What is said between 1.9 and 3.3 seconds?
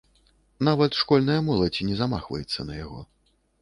не замахваецца на яго.